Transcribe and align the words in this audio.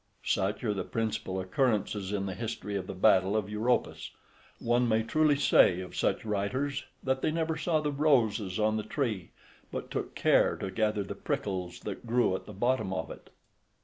Such 0.25 0.63
are 0.63 0.73
the 0.73 0.83
principal 0.83 1.39
occurrences 1.39 2.11
in 2.11 2.25
the 2.25 2.33
history 2.33 2.75
of 2.75 2.87
the 2.87 2.95
battle 2.95 3.37
of 3.37 3.47
Europus. 3.47 4.09
One 4.57 4.87
may 4.89 5.03
truly 5.03 5.35
say 5.35 5.79
of 5.79 5.95
such 5.95 6.25
writers 6.25 6.85
that 7.03 7.21
they 7.21 7.29
never 7.29 7.55
saw 7.55 7.81
the 7.81 7.91
roses 7.91 8.59
on 8.59 8.77
the 8.77 8.81
tree, 8.83 9.29
but 9.71 9.91
took 9.91 10.15
care 10.15 10.55
to 10.55 10.71
gather 10.71 11.03
the 11.03 11.13
prickles 11.13 11.81
that 11.81 12.07
grew 12.07 12.35
at 12.35 12.47
the 12.47 12.51
bottom 12.53 12.91
of 12.91 13.11
it. 13.11 13.29